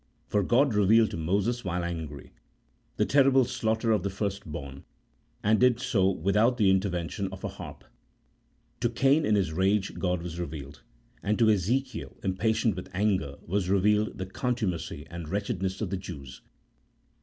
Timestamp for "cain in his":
8.89-9.53